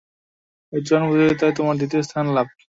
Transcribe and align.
উচ্চারণ 0.73 1.05
প্রতিযোগিতায় 1.07 1.55
তোমার 1.57 1.75
দ্বিতীয় 1.79 2.01
স্থান 2.03 2.25
লাভ। 2.35 2.47